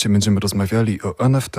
[0.00, 1.56] Dzisiaj będziemy rozmawiali o NFT.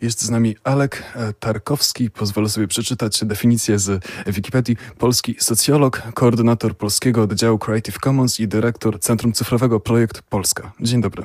[0.00, 2.10] Jest z nami Alek e, Tarkowski.
[2.10, 4.76] Pozwolę sobie przeczytać definicję z Wikipedii.
[4.98, 10.72] Polski socjolog, koordynator polskiego oddziału Creative Commons i dyrektor Centrum Cyfrowego Projekt Polska.
[10.80, 11.22] Dzień dobry.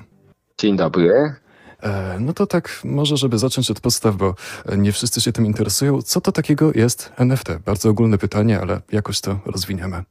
[0.57, 1.34] Dzień dobry.
[1.81, 4.36] E, no to tak, może żeby zacząć od podstaw, bo
[4.78, 6.02] nie wszyscy się tym interesują.
[6.02, 7.48] Co to takiego jest NFT?
[7.66, 10.04] Bardzo ogólne pytanie, ale jakoś to rozwiniemy.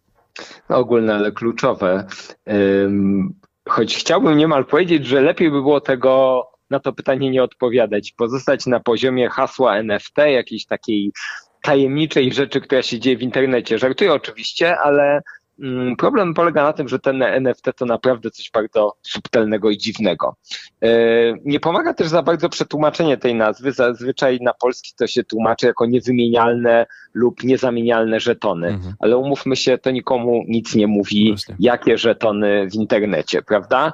[0.68, 2.06] No, ogólne, ale kluczowe.
[3.68, 8.66] Choć chciałbym niemal powiedzieć, że lepiej by było tego na to pytanie nie odpowiadać, pozostać
[8.66, 11.12] na poziomie hasła NFT, jakiejś takiej
[11.62, 13.78] tajemniczej rzeczy, która się dzieje w internecie.
[13.78, 15.22] Żartuję oczywiście, ale
[15.98, 20.36] problem polega na tym, że ten NFT to naprawdę coś bardzo subtelnego i dziwnego.
[20.82, 20.88] E,
[21.44, 23.72] nie pomaga też za bardzo przetłumaczenie tej nazwy.
[23.72, 28.68] Zazwyczaj na polski to się tłumaczy jako niewymienialne lub niezamienialne żetony.
[28.68, 28.94] Mhm.
[28.98, 31.56] Ale umówmy się, to nikomu nic nie mówi, Właśnie.
[31.58, 33.92] jakie żetony w internecie, prawda?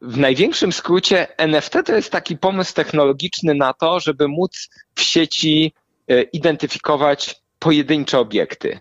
[0.00, 5.72] W największym skrócie NFT to jest taki pomysł technologiczny na to, żeby móc w sieci
[6.08, 8.80] e, identyfikować pojedyncze obiekty.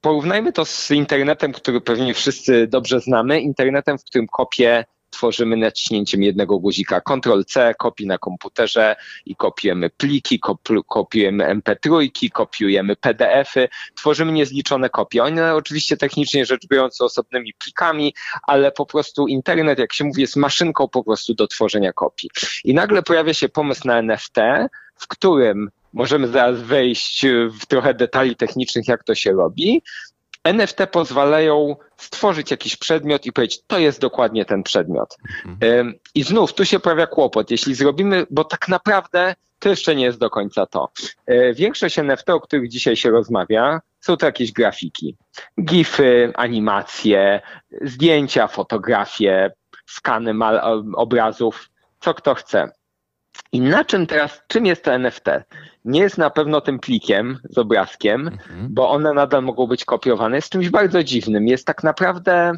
[0.00, 6.22] Porównajmy to z internetem, który pewnie wszyscy dobrze znamy, internetem, w którym kopie tworzymy naciśnięciem
[6.22, 10.40] jednego guzika Ctrl-C, kopii na komputerze i kopiujemy pliki,
[10.88, 15.22] kopiujemy MP3, kopiujemy PDF-y, tworzymy niezliczone kopie.
[15.22, 20.20] One oczywiście technicznie rzecz biorąc są osobnymi plikami, ale po prostu internet, jak się mówi,
[20.20, 22.30] jest maszynką po prostu do tworzenia kopii.
[22.64, 24.36] I nagle pojawia się pomysł na NFT,
[24.96, 27.26] w którym Możemy zaraz wejść
[27.60, 29.82] w trochę detali technicznych, jak to się robi.
[30.44, 35.16] NFT pozwalają stworzyć jakiś przedmiot i powiedzieć, to jest dokładnie ten przedmiot.
[35.46, 35.94] Mhm.
[36.14, 37.50] I znów tu się pojawia kłopot.
[37.50, 40.88] Jeśli zrobimy, bo tak naprawdę to jeszcze nie jest do końca to.
[41.26, 45.16] E, większość NFT, o których dzisiaj się rozmawia, są to jakieś grafiki.
[45.60, 47.40] GIFy, animacje,
[47.82, 49.50] zdjęcia, fotografie,
[49.86, 50.34] skany
[50.96, 52.72] obrazów, co kto chce.
[53.52, 55.24] I na czym teraz, czym jest to NFT?
[55.84, 58.66] Nie jest na pewno tym plikiem z obrazkiem, mhm.
[58.70, 60.36] bo one nadal mogą być kopiowane.
[60.36, 61.48] Jest czymś bardzo dziwnym.
[61.48, 62.52] Jest tak naprawdę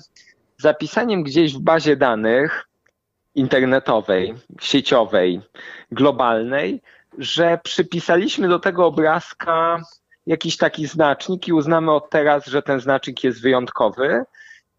[0.58, 2.68] zapisaniem gdzieś w bazie danych
[3.34, 5.40] internetowej, sieciowej,
[5.90, 6.82] globalnej,
[7.18, 9.82] że przypisaliśmy do tego obrazka
[10.26, 14.24] jakiś taki znacznik i uznamy od teraz, że ten znacznik jest wyjątkowy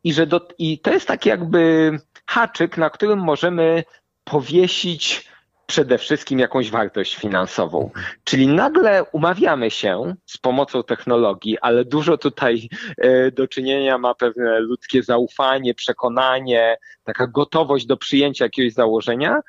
[0.04, 1.92] i że do, i to jest taki jakby
[2.26, 3.84] haczyk, na którym możemy
[4.24, 5.29] powiesić
[5.70, 7.92] przede wszystkim jakąś wartość finansową.
[8.24, 14.60] Czyli nagle umawiamy się z pomocą technologii, ale dużo tutaj e, do czynienia ma pewne
[14.60, 19.42] ludzkie zaufanie, przekonanie, taka gotowość do przyjęcia jakiegoś założenia,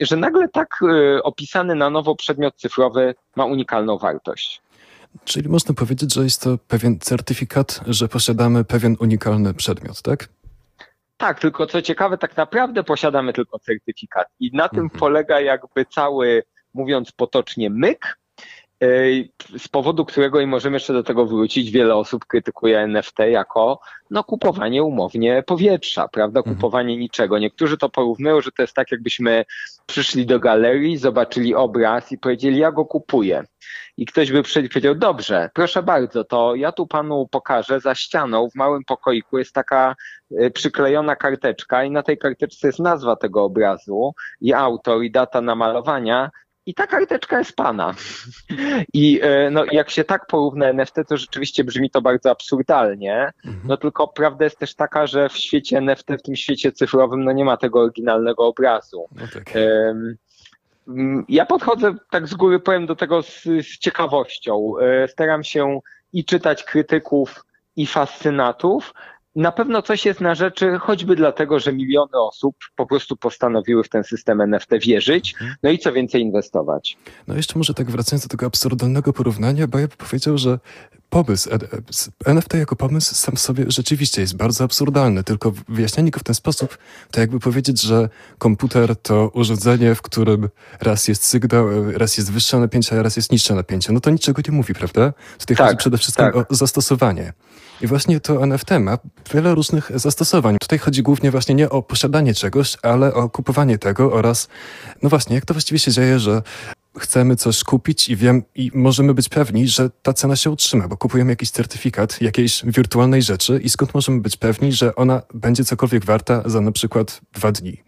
[0.00, 4.62] że nagle tak e, opisany na nowo przedmiot cyfrowy ma unikalną wartość.
[5.24, 10.28] Czyli można powiedzieć, że jest to pewien certyfikat, że posiadamy pewien unikalny przedmiot, tak?
[11.16, 15.00] Tak, tylko co ciekawe, tak naprawdę posiadamy tylko certyfikat i na tym mhm.
[15.00, 16.42] polega jakby cały,
[16.74, 18.18] mówiąc potocznie, myk,
[19.58, 23.80] z powodu którego i możemy jeszcze do tego wrócić, wiele osób krytykuje NFT jako
[24.10, 26.40] no, kupowanie umownie powietrza, prawda?
[26.40, 26.56] Mhm.
[26.56, 27.38] Kupowanie niczego.
[27.38, 29.44] Niektórzy to porównują, że to jest tak, jakbyśmy
[29.86, 33.44] przyszli do galerii, zobaczyli obraz i powiedzieli, ja go kupuję.
[33.96, 38.54] I ktoś by powiedział, dobrze, proszę bardzo, to ja tu panu pokażę, za ścianą w
[38.54, 39.96] małym pokoiku jest taka
[40.32, 45.40] y, przyklejona karteczka i na tej karteczce jest nazwa tego obrazu i autor i data
[45.40, 46.30] namalowania
[46.66, 47.94] i ta karteczka jest pana.
[48.94, 53.32] I e, no, jak się tak porówna NFT, to rzeczywiście brzmi to bardzo absurdalnie.
[53.44, 53.62] Mhm.
[53.64, 57.32] No tylko prawda jest też taka, że w świecie NFT, w tym świecie cyfrowym, no
[57.32, 59.08] nie ma tego oryginalnego obrazu.
[59.12, 59.54] No tak.
[61.28, 64.72] Ja podchodzę tak z góry, powiem do tego z, z ciekawością.
[64.78, 65.80] E, staram się
[66.12, 67.44] i czytać krytyków,
[67.76, 68.94] i fascynatów,
[69.36, 73.88] na pewno coś jest na rzeczy, choćby dlatego, że miliony osób po prostu postanowiły w
[73.88, 75.54] ten system NFT wierzyć, mhm.
[75.62, 76.96] no i co więcej inwestować.
[77.28, 80.58] No jeszcze może tak wracając do tego absurdalnego porównania, bo ja bym powiedział, że
[81.10, 81.50] pomysł,
[82.26, 86.34] NFT jako pomysł sam w sobie rzeczywiście jest bardzo absurdalny, tylko wyjaśnianie go w ten
[86.34, 86.78] sposób,
[87.10, 88.08] to jakby powiedzieć, że
[88.38, 90.48] komputer to urządzenie, w którym
[90.80, 93.92] raz jest sygnał, raz jest wyższe napięcie, a raz jest niższe napięcie.
[93.92, 95.12] No to niczego nie mówi, prawda?
[95.38, 96.36] Tutaj tak, chodzi przede wszystkim tak.
[96.36, 97.32] o zastosowanie.
[97.82, 98.98] I właśnie to NFT ma
[99.34, 100.56] wiele różnych zastosowań.
[100.60, 104.48] Tutaj chodzi głównie właśnie nie o posiadanie czegoś, ale o kupowanie tego oraz,
[105.02, 106.42] no właśnie, jak to właściwie się dzieje, że
[106.98, 110.96] chcemy coś kupić i wiem, i możemy być pewni, że ta cena się utrzyma, bo
[110.96, 116.04] kupujemy jakiś certyfikat jakiejś wirtualnej rzeczy i skąd możemy być pewni, że ona będzie cokolwiek
[116.04, 117.82] warta za na przykład dwa dni.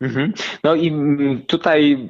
[0.00, 0.32] Mhm.
[0.64, 0.92] No i
[1.46, 2.08] tutaj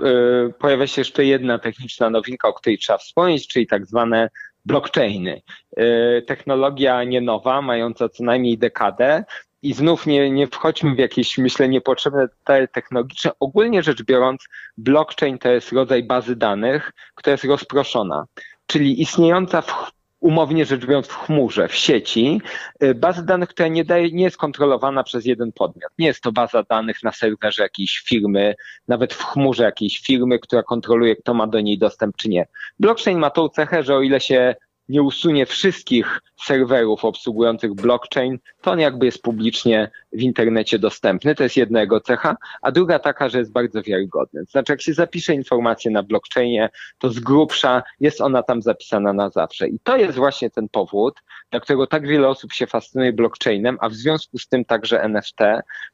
[0.49, 4.28] y, pojawia się jeszcze jedna techniczna nowinka, o której trzeba wspomnieć, czyli tak zwane
[4.64, 5.43] blockchainy.
[5.79, 9.25] Y, technologia nie nowa, mająca co najmniej dekadę,
[9.62, 13.31] i znów nie, nie wchodźmy w jakieś, myślę, niepotrzebne detale technologiczne.
[13.41, 14.44] Ogólnie rzecz biorąc,
[14.76, 18.25] blockchain to jest rodzaj bazy danych, która jest rozproszona,
[18.67, 19.93] czyli istniejąca w
[20.23, 22.41] umownie rzecz biorąc w chmurze, w sieci,
[22.83, 25.93] y, bazy danych, która nie, daje, nie jest kontrolowana przez jeden podmiot.
[25.99, 28.55] Nie jest to baza danych na serwerze jakiejś firmy,
[28.89, 32.47] nawet w chmurze jakiejś firmy, która kontroluje, kto ma do niej dostęp czy nie.
[32.79, 34.55] Blockchain ma tą cechę, że o ile się
[34.93, 41.35] nie usunie wszystkich serwerów obsługujących blockchain, to on jakby jest publicznie w internecie dostępny.
[41.35, 44.44] To jest jedna jego cecha, a druga taka, że jest bardzo wiarygodny.
[44.50, 49.31] Znaczy, jak się zapisze informację na blockchainie, to z grubsza jest ona tam zapisana na
[49.31, 49.69] zawsze.
[49.69, 51.15] I to jest właśnie ten powód,
[51.50, 55.41] dla którego tak wiele osób się fascynuje blockchainem, a w związku z tym także NFT,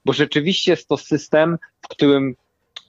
[0.05, 2.35] bo rzeczywiście jest to system, w którym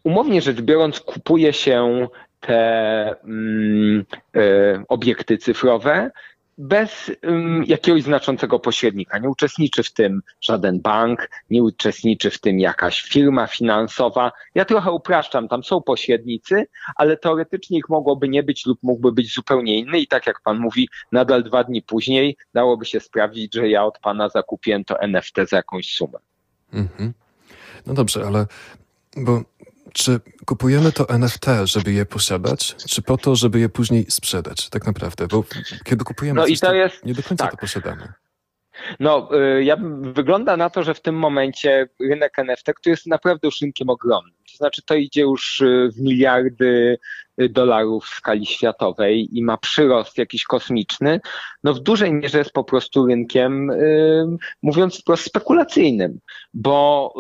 [0.04, 2.08] umownie rzecz biorąc kupuje się
[2.40, 4.06] te mm,
[4.36, 6.12] y, obiekty cyfrowe
[6.60, 9.20] bez um, jakiegoś znaczącego pośrednika.
[9.20, 14.32] Nie uczestniczy w tym żaden bank, nie uczestniczy w tym jakaś firma finansowa.
[14.56, 19.34] Ja trochę upraszczam, tam są pośrednicy, ale teoretycznie ich mogłoby nie być lub mógłby być
[19.34, 23.70] zupełnie inny i tak jak pan mówi, nadal dwa dni później dałoby się sprawdzić, że
[23.70, 26.20] ja od pana zakupiłem to NFT za jakąś sumę.
[26.74, 27.14] Mhm.
[27.86, 28.46] No dobrze, ale
[29.18, 29.42] bo
[29.94, 34.86] czy kupujemy to NFT, żeby je posiadać, czy po to, żeby je później sprzedać, tak
[34.86, 35.28] naprawdę?
[35.28, 35.44] Bo
[35.84, 37.52] kiedy kupujemy no coś, i to jest, nie do końca tak.
[37.52, 38.14] to posiadamy.
[39.00, 43.48] No, y, ja, wygląda na to, że w tym momencie rynek NFT, który jest naprawdę
[43.48, 46.98] już rynkiem ogromnym, to znaczy to idzie już y, w miliardy
[47.50, 51.20] dolarów w skali światowej i ma przyrost jakiś kosmiczny,
[51.64, 53.72] no w dużej mierze jest po prostu rynkiem,
[54.64, 56.20] mówiąc wprost, spekulacyjnym,
[56.54, 57.14] bo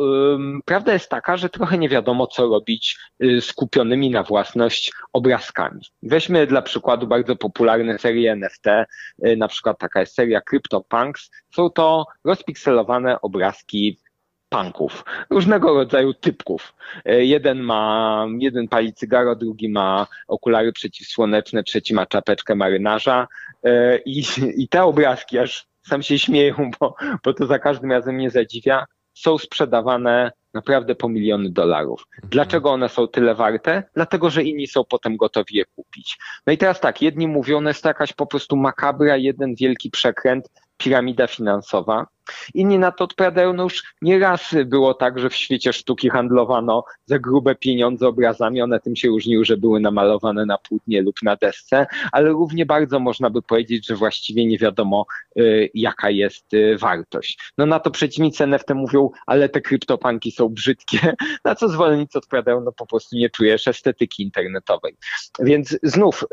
[0.65, 5.81] prawda jest taka, że trochę nie wiadomo, co robić y, z kupionymi na własność obrazkami.
[6.03, 11.29] Weźmy dla przykładu bardzo popularne serie NFT, y, na przykład taka jest seria CryptoPunks.
[11.55, 13.99] Są to rozpikselowane obrazki
[14.49, 16.73] punków, różnego rodzaju typków.
[17.05, 23.27] E, jeden ma, jeden pali cygaro, drugi ma okulary przeciwsłoneczne, trzeci ma czapeczkę marynarza
[23.63, 24.23] e, i,
[24.57, 28.85] i te obrazki aż sam się śmieją, bo, bo to za każdym razem mnie zadziwia,
[29.13, 32.05] są sprzedawane naprawdę po miliony dolarów.
[32.15, 32.29] Mhm.
[32.29, 33.83] Dlaczego one są tyle warte?
[33.95, 36.17] Dlatego, że inni są potem gotowi je kupić.
[36.47, 39.91] No i teraz tak, jedni mówią, one jest to jakaś po prostu makabra, jeden wielki
[39.91, 42.07] przekręt, piramida finansowa.
[42.53, 47.19] Inni na to odpowiadają, no już nieraz było tak, że w świecie sztuki handlowano za
[47.19, 51.87] grube pieniądze obrazami, one tym się różniły, że były namalowane na płótnie lub na desce,
[52.11, 55.05] ale równie bardzo można by powiedzieć, że właściwie nie wiadomo,
[55.39, 57.39] y, jaka jest y, wartość.
[57.57, 61.13] No na to przeciwnicy NFT mówią, ale te kryptopanki są brzydkie,
[61.45, 64.95] na co zwolennicy odpowiadają, no po prostu nie czujesz estetyki internetowej.
[65.39, 66.25] Więc znów,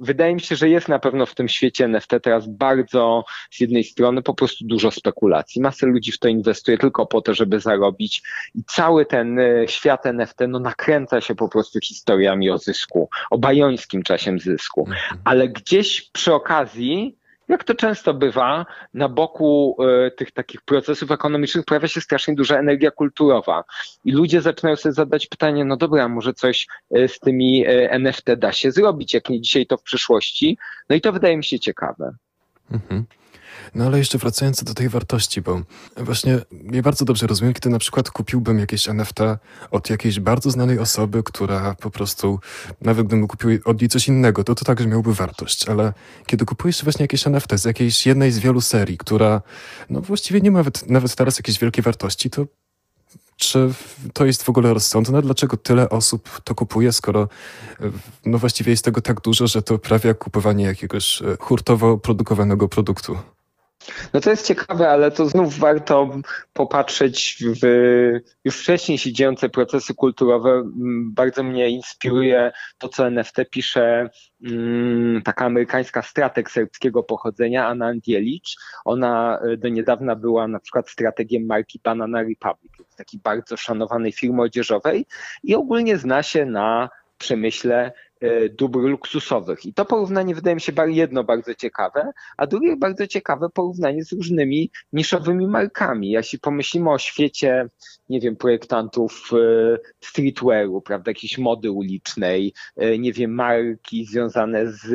[0.00, 3.84] wydaje mi się, że jest na pewno w tym świecie NFT teraz bardzo z jednej
[3.84, 5.62] strony po prostu dużo spekulacji.
[5.62, 8.22] Masę ludzi w to inwestuje tylko po to, żeby zarobić
[8.54, 13.38] i cały ten e, świat NFT no, nakręca się po prostu historiami o zysku, o
[13.38, 14.80] bajońskim czasie zysku.
[14.80, 15.20] Mhm.
[15.24, 17.18] Ale gdzieś przy okazji
[17.48, 22.58] jak to często bywa, na boku y, tych takich procesów ekonomicznych pojawia się strasznie duża
[22.58, 23.64] energia kulturowa
[24.04, 26.66] i ludzie zaczynają sobie zadać pytanie, no dobra, może coś
[26.96, 30.58] y, z tymi y, NFT da się zrobić, jak nie dzisiaj, to w przyszłości.
[30.88, 32.14] No i to wydaje mi się ciekawe.
[32.70, 33.04] Mhm.
[33.74, 35.62] No ale jeszcze wracając do tej wartości, bo
[35.96, 36.40] właśnie
[36.72, 39.18] ja bardzo dobrze rozumiem, kiedy na przykład kupiłbym jakieś NFT
[39.70, 42.40] od jakiejś bardzo znanej osoby, która po prostu,
[42.80, 45.92] nawet gdybym kupił od niej coś innego, to to także miałby wartość, ale
[46.26, 49.42] kiedy kupujesz właśnie jakieś NFT z jakiejś jednej z wielu serii, która
[49.90, 52.46] no właściwie nie ma nawet, nawet teraz jakiejś wielkiej wartości, to
[53.38, 53.72] czy
[54.12, 55.22] to jest w ogóle rozsądne?
[55.22, 57.28] Dlaczego tyle osób to kupuje, skoro
[58.26, 62.68] no właściwie jest tego tak dużo, że to prawie jak kupowanie jakiegoś e, hurtowo produkowanego
[62.68, 63.18] produktu?
[64.14, 66.10] No to jest ciekawe, ale to znów warto
[66.52, 67.66] popatrzeć w
[68.44, 70.62] już wcześniej się dziejące procesy kulturowe.
[71.04, 74.10] Bardzo mnie inspiruje to, co NFT pisze
[74.44, 78.56] mm, taka amerykańska strateg serbskiego pochodzenia, Anna Andielicz.
[78.84, 84.42] Ona e, do niedawna była na przykład strategiem marki Banana Republic, takiej bardzo szanowanej firmy
[84.42, 85.06] odzieżowej
[85.42, 87.92] i ogólnie zna się na przemyśle
[88.50, 89.66] dóbr luksusowych.
[89.66, 94.12] I to porównanie wydaje mi się jedno bardzo ciekawe, a drugie bardzo ciekawe porównanie z
[94.12, 96.10] różnymi niszowymi markami.
[96.10, 97.68] Jeśli pomyślimy o świecie,
[98.08, 104.88] nie wiem, projektantów e, streetwearu, prawda, jakiejś mody ulicznej, e, nie wiem, marki związane z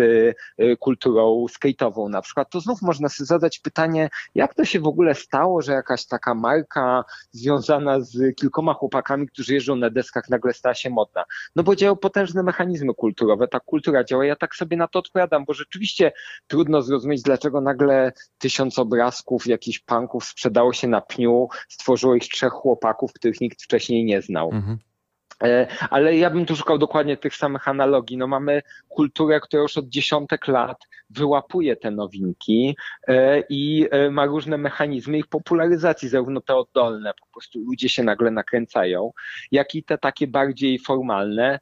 [0.80, 5.15] kulturą skate'ową na przykład, to znów można sobie zadać pytanie, jak to się w ogóle
[5.15, 10.75] stało, że jakaś taka marka związana z kilkoma chłopakami, którzy jeżdżą na deskach, nagle stała
[10.75, 11.24] się modna.
[11.56, 14.25] No bo działają potężne mechanizmy kulturowe kulturowe, ta kultura działa.
[14.25, 16.12] Ja tak sobie na to odpowiadam, bo rzeczywiście
[16.48, 22.53] trudno zrozumieć, dlaczego nagle tysiąc obrazków jakichś punków sprzedało się na pniu, stworzyło ich trzech
[22.53, 24.51] chłopaków, których nikt wcześniej nie znał.
[24.51, 24.77] Mhm.
[25.43, 28.17] E, ale ja bym tu szukał dokładnie tych samych analogii.
[28.17, 30.77] No mamy kulturę, która już od dziesiątek lat
[31.10, 32.77] wyłapuje te nowinki
[33.08, 38.03] e, i e, ma różne mechanizmy ich popularyzacji, zarówno te oddolne, po prostu ludzie się
[38.03, 39.12] nagle nakręcają,
[39.51, 41.60] jak i te takie bardziej formalne,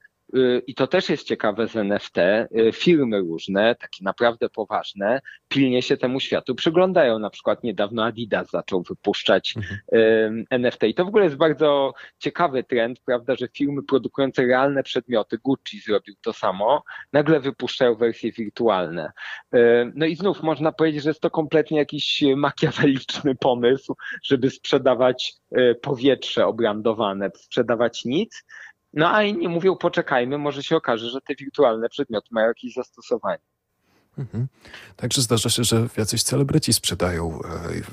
[0.67, 5.97] i to też jest ciekawe z NFT, y, firmy różne, takie naprawdę poważne, pilnie się
[5.97, 7.19] temu światu przyglądają.
[7.19, 10.45] Na przykład niedawno Adidas zaczął wypuszczać mhm.
[10.50, 15.38] NFT i to w ogóle jest bardzo ciekawy trend, prawda, że firmy produkujące realne przedmioty,
[15.38, 16.83] Gucci zrobił to samo,
[17.13, 19.11] nagle wypuszczają wersje wirtualne.
[19.95, 25.75] No i znów można powiedzieć, że jest to kompletnie jakiś makiaweliczny pomysł, żeby sprzedawać y,
[25.81, 28.45] powietrze obrandowane, sprzedawać nic,
[28.93, 33.43] no a inni mówią, poczekajmy, może się okaże, że te wirtualne przedmioty mają jakieś zastosowanie.
[34.17, 34.48] Mhm.
[34.95, 37.48] Także zdarza się, że jacyś celebryci sprzedają e,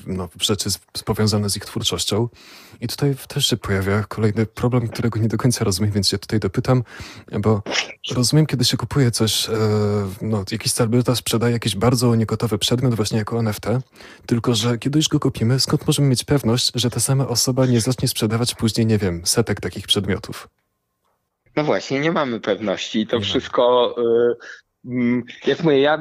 [0.07, 0.71] no, rzeczy
[1.05, 2.28] powiązane z ich twórczością.
[2.81, 6.40] I tutaj też się pojawia kolejny problem, którego nie do końca rozumiem, więc się tutaj
[6.40, 6.83] dopytam,
[7.40, 7.62] bo
[8.14, 9.52] rozumiem, kiedy się kupuje coś, e,
[10.23, 13.67] no, jakiś celebryta sprzedaje jakiś bardzo niegotowy przedmiot właśnie jako NFT,
[14.26, 17.81] tylko że kiedy już go kupimy, skąd możemy mieć pewność, że ta sama osoba nie
[17.81, 20.49] zacznie sprzedawać później, nie wiem, setek takich przedmiotów?
[21.59, 23.07] No właśnie, nie mamy pewności.
[23.07, 25.99] To wszystko, y, mm, jak mówię, ja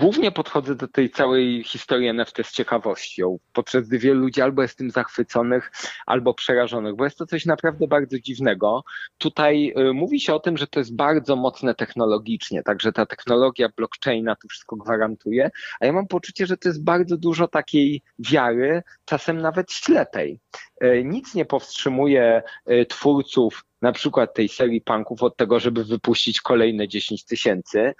[0.00, 4.78] głównie podchodzę do tej całej historii NFT z ciekawością, podczas gdy wielu ludzi albo jest
[4.78, 5.72] tym zachwyconych,
[6.06, 8.84] albo przerażonych, bo jest to coś naprawdę bardzo dziwnego.
[9.18, 13.68] Tutaj y, mówi się o tym, że to jest bardzo mocne technologicznie, także ta technologia
[13.76, 18.82] blockchaina to wszystko gwarantuje, a ja mam poczucie, że to jest bardzo dużo takiej wiary,
[19.04, 20.40] czasem nawet ślepej.
[20.84, 22.42] Y, nic nie powstrzymuje
[22.88, 27.94] twórców na przykład tej serii punków od tego, żeby wypuścić kolejne 10 tysięcy.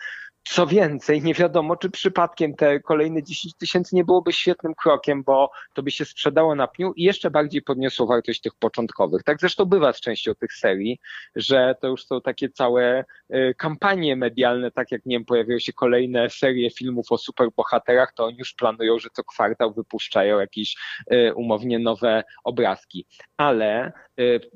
[0.49, 5.51] Co więcej, nie wiadomo, czy przypadkiem te kolejne 10 tysięcy nie byłoby świetnym krokiem, bo
[5.75, 9.23] to by się sprzedało na pniu i jeszcze bardziej podniosło wartość tych początkowych.
[9.23, 10.99] Tak zresztą bywa z częścią tych serii,
[11.37, 15.73] że to już są takie całe y, kampanie medialne, tak jak nie wiem, pojawiają się
[15.73, 20.77] kolejne serie filmów o superbohaterach, to oni już planują, że co kwartał wypuszczają jakieś
[21.13, 23.07] y, umownie nowe obrazki.
[23.37, 23.93] Ale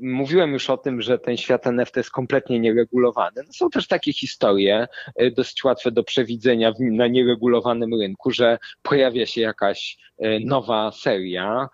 [0.01, 3.43] mówiłem już o tym, że ten świat NFT jest kompletnie nieregulowany.
[3.47, 4.89] No są też takie historie
[5.37, 11.69] dosyć łatwe do przewidzenia na nieregulowanym rynku, że pojawia się jakaś e, nowa seria.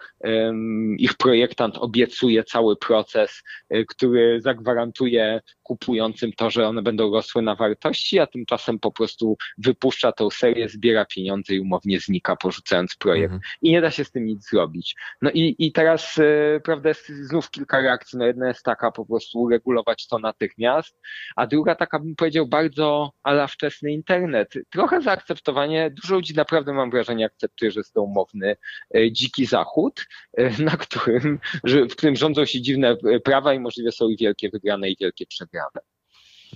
[0.98, 3.42] Ich projektant obiecuje cały proces,
[3.88, 10.12] który zagwarantuje kupującym to, że one będą rosły na wartości, a tymczasem po prostu wypuszcza
[10.12, 13.24] tą serię, zbiera pieniądze i umownie znika, porzucając projekt.
[13.32, 13.40] Mhm.
[13.62, 14.96] I nie da się z tym nic zrobić.
[15.22, 16.20] No i, i teraz,
[16.64, 18.18] prawda, jest znów kilka reakcji.
[18.18, 21.00] No jedna jest taka, po prostu uregulować to natychmiast,
[21.36, 24.54] a druga taka, bym powiedział, bardzo ala wczesny internet.
[24.70, 28.56] Trochę zaakceptowanie, dużo ludzi naprawdę mam wrażenie akceptuje, że jest to umowny
[28.94, 34.08] e, dziki zachód, e, na którym, w którym rządzą się dziwne prawa i możliwe są
[34.08, 35.80] i wielkie wygrane i wielkie przegrane.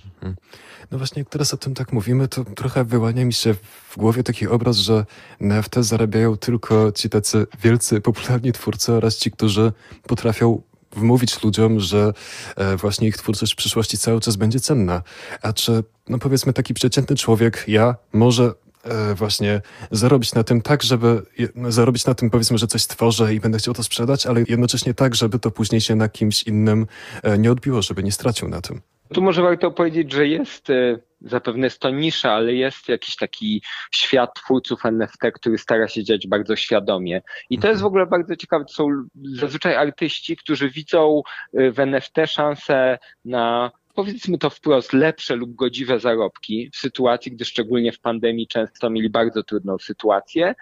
[0.05, 0.35] Mhm.
[0.91, 3.53] No właśnie, jak teraz o tym tak mówimy, to trochę wyłania mi się
[3.89, 5.05] w głowie taki obraz, że
[5.41, 9.71] NFT zarabiają tylko ci tacy wielcy, popularni twórcy oraz ci, którzy
[10.07, 10.61] potrafią
[10.91, 12.13] wmówić ludziom, że
[12.55, 15.01] e, właśnie ich twórczość w przyszłości cały czas będzie cenna.
[15.41, 18.53] A czy, no powiedzmy, taki przeciętny człowiek, ja, może
[18.83, 21.21] e, właśnie zarobić na tym tak, żeby
[21.55, 24.93] no, zarobić na tym powiedzmy, że coś stworzę i będę chciał to sprzedać, ale jednocześnie
[24.93, 26.87] tak, żeby to później się na kimś innym
[27.23, 28.81] e, nie odbiło, żeby nie stracił na tym.
[29.13, 33.61] Tu może warto powiedzieć, że jest e, zapewne jest to nisza, ale jest jakiś taki
[33.91, 37.21] świat twórców NFT, który stara się dziać bardzo świadomie.
[37.49, 37.87] I to jest w mhm.
[37.87, 38.65] ogóle bardzo ciekawe.
[38.65, 41.21] To są zazwyczaj artyści, którzy widzą
[41.53, 47.45] e, w NFT szansę na powiedzmy to wprost, lepsze lub godziwe zarobki w sytuacji, gdy
[47.45, 50.55] szczególnie w pandemii często mieli bardzo trudną sytuację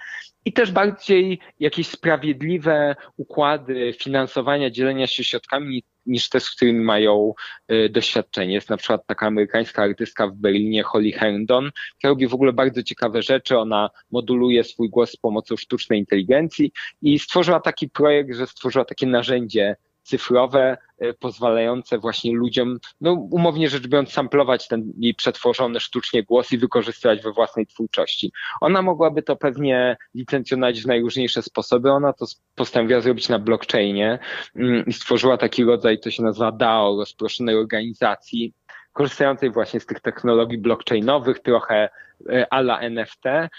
[0.46, 7.34] i też bardziej jakieś sprawiedliwe układy finansowania, dzielenia się środkami niż te, z którymi mają
[7.72, 8.54] y, doświadczenie.
[8.54, 12.84] Jest na przykład taka amerykańska artystka w Berlinie, Holly Herndon, która robi w ogóle bardzo
[12.84, 13.58] ciekawe rzeczy.
[13.58, 16.72] Ona moduluje swój głos z pomocą sztucznej inteligencji
[17.02, 19.76] i stworzyła taki projekt, że stworzyła takie narzędzie
[20.08, 26.52] cyfrowe, e, pozwalające właśnie ludziom, no umownie rzecz biorąc, samplować ten jej przetworzony sztucznie głos
[26.52, 28.32] i wykorzystywać we własnej twórczości.
[28.62, 31.92] Ona mogłaby to pewnie licencjonować w najróżniejsze sposoby.
[31.92, 34.20] Ona to postanowiła zrobić na blockchainie
[34.56, 38.54] mm, i stworzyła taki rodzaj, to się nazywa DAO, rozproszonej organizacji,
[38.98, 41.90] korzystającej właśnie z tych technologii blockchainowych, trochę
[42.30, 43.50] e, ala NFT, e,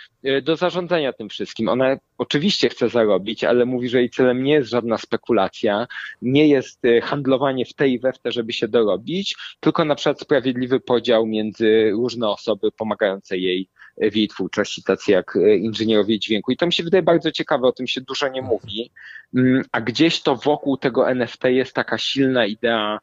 [0.43, 1.69] do zarządzania tym wszystkim.
[1.69, 5.87] Ona oczywiście chce zarobić, ale mówi, że jej celem nie jest żadna spekulacja,
[6.23, 9.95] nie jest e, handlowanie w tej i we w te, żeby się dorobić, tylko na
[9.95, 13.69] przykład sprawiedliwy podział między różne osoby pomagające jej
[14.01, 16.53] w jej twórczości, tacy jak inżynierowie dźwięku.
[16.53, 18.91] I to mi się wydaje bardzo ciekawe, o tym się dużo nie mówi.
[19.35, 22.99] Mm, a gdzieś to wokół tego NFT jest taka silna idea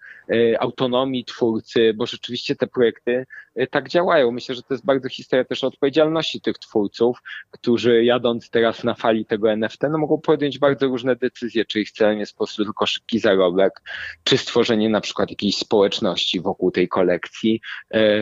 [0.59, 3.25] autonomii twórcy, bo rzeczywiście te projekty
[3.61, 4.31] y, tak działają.
[4.31, 7.17] Myślę, że to jest bardzo historia też odpowiedzialności tych twórców,
[7.51, 11.91] którzy jadąc teraz na fali tego NFT, no mogą podjąć bardzo różne decyzje, czy ich
[11.91, 13.81] celem jest po prostu tylko szybki zarobek,
[14.23, 17.61] czy stworzenie na przykład jakiejś społeczności wokół tej kolekcji,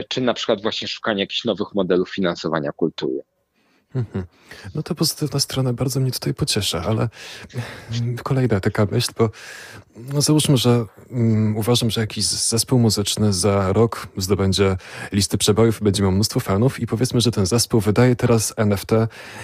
[0.09, 3.23] czy na przykład właśnie szukanie jakichś nowych modelów finansowania a cultura.
[3.95, 4.25] Mhm.
[4.75, 7.09] No to pozytywna strona bardzo mnie tutaj pociesza, ale
[8.23, 9.29] kolejna taka myśl, bo
[9.95, 14.77] no załóżmy, że um, uważam, że jakiś zespół muzyczny za rok zdobędzie
[15.11, 18.91] listy przebojów i będzie miał mnóstwo fanów i powiedzmy, że ten zespół wydaje teraz NFT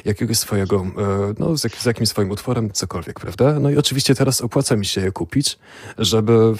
[0.05, 3.59] jakiegoś swojego, e, no z, jak, z jakimś swoim utworem, cokolwiek, prawda?
[3.59, 5.59] No i oczywiście teraz opłaca mi się je kupić,
[5.97, 6.53] żeby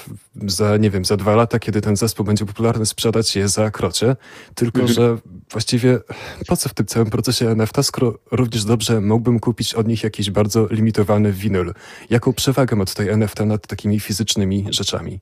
[0.45, 4.15] za, nie wiem, za dwa lata, kiedy ten zespół będzie popularny, sprzedać je za krocie,
[4.55, 4.95] tylko mhm.
[4.95, 5.17] że
[5.51, 5.99] właściwie
[6.47, 10.31] po co w tym całym procesie NFT skoro również dobrze mógłbym kupić od nich jakiś
[10.31, 11.73] bardzo limitowany winyl.
[12.09, 15.19] Jaką przewagę ma tutaj NFT nad takimi fizycznymi rzeczami?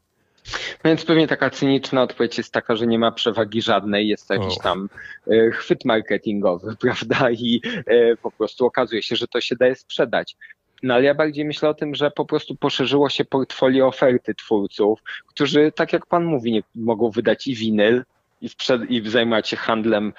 [0.84, 4.34] No więc pewnie taka cyniczna odpowiedź jest taka, że nie ma przewagi żadnej, jest to
[4.34, 4.90] jakiś tam
[5.28, 7.32] e, chwyt marketingowy, prawda?
[7.32, 10.36] I e, po prostu okazuje się, że to się daje sprzedać.
[10.84, 15.00] No ale ja bardziej myślę o tym, że po prostu poszerzyło się portfolio oferty twórców,
[15.28, 18.04] którzy, tak jak pan mówi, nie mogą wydać i winyl,
[18.42, 20.14] i, sprzed, i zajmować się handlem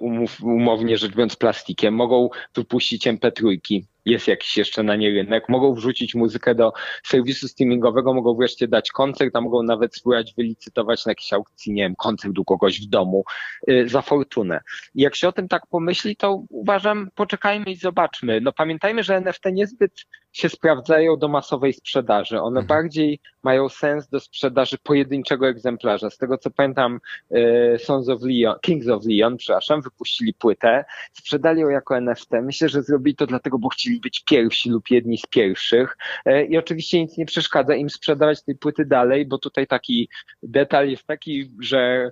[0.00, 3.58] umów, umownie rzecz biorąc plastikiem, mogą wypuścić MP3,
[4.06, 6.72] jest jakiś jeszcze na nie rynek, mogą wrzucić muzykę do
[7.04, 11.82] serwisu streamingowego, mogą wreszcie dać koncert, a mogą nawet spróbować wylicytować na jakiejś aukcji, nie
[11.82, 13.24] wiem, koncert u kogoś w domu
[13.66, 14.60] yy, za fortunę.
[14.94, 18.40] I jak się o tym tak pomyśli, to uważam, poczekajmy i zobaczmy.
[18.40, 20.06] No pamiętajmy, że NFT niezbyt
[20.36, 22.40] się sprawdzają do masowej sprzedaży.
[22.40, 22.66] One mhm.
[22.66, 26.10] bardziej mają sens do sprzedaży pojedynczego egzemplarza.
[26.10, 31.60] Z tego co pamiętam, e, Sons of Leon, Kings of Leon, przepraszam, wypuścili płytę, sprzedali
[31.60, 32.30] ją jako NFT.
[32.42, 35.96] Myślę, że zrobili to dlatego, bo chcieli być pierwsi lub jedni z pierwszych.
[36.24, 40.08] E, I oczywiście nic nie przeszkadza im sprzedawać tej płyty dalej, bo tutaj taki
[40.42, 42.10] detal jest taki, że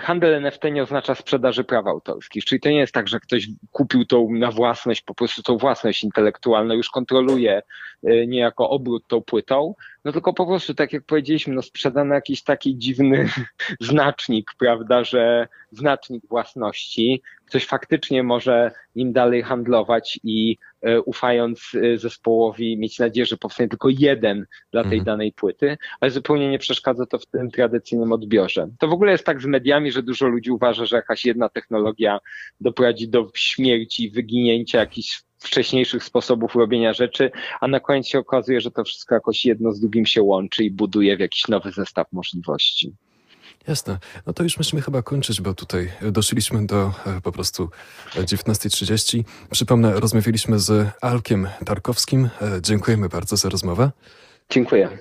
[0.00, 4.04] handel NFT nie oznacza sprzedaży praw autorskich, czyli to nie jest tak, że ktoś kupił
[4.04, 7.62] tą na własność, po prostu tą własność intelektualną, już kontroluje
[8.04, 9.74] e, niejako obrót tą płytą,
[10.06, 13.28] no tylko po prostu, tak jak powiedzieliśmy, no sprzedano jakiś taki dziwny
[13.80, 21.98] znacznik, prawda, że znacznik własności, ktoś faktycznie może nim dalej handlować i e, ufając e,
[21.98, 25.04] zespołowi mieć nadzieję, że powstanie tylko jeden dla tej mhm.
[25.04, 28.68] danej płyty, ale zupełnie nie przeszkadza to w tym tradycyjnym odbiorze.
[28.78, 32.18] To w ogóle jest tak z mediami, że dużo ludzi uważa, że jakaś jedna technologia
[32.60, 38.70] doprowadzi do śmierci, wyginięcia jakichś wcześniejszych sposobów robienia rzeczy, a na koniec się okazuje, że
[38.70, 42.92] to wszystko jakoś jedno z drugim się łączy i buduje w jakiś nowy zestaw możliwości.
[43.68, 43.98] Jasne.
[44.26, 47.70] No to już musimy chyba kończyć, bo tutaj doszliśmy do e, po prostu
[48.14, 49.24] 19.30.
[49.50, 52.28] Przypomnę, rozmawialiśmy z Alkiem Tarkowskim.
[52.42, 53.90] E, dziękujemy bardzo za rozmowę.
[54.50, 54.98] Dziękuję.